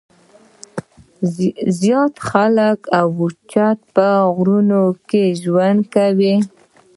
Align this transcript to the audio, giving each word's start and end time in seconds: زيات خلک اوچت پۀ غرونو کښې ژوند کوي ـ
زيات 1.79 2.15
خلک 2.29 2.79
اوچت 2.99 3.79
پۀ 3.93 4.09
غرونو 4.35 4.81
کښې 5.09 5.23
ژوند 5.41 5.81
کوي 5.93 6.35
ـ 6.41 6.45